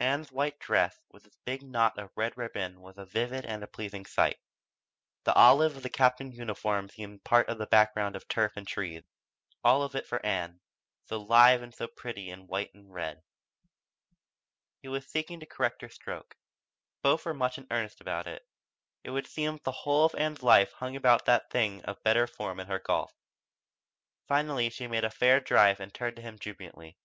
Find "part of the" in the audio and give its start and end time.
7.24-7.66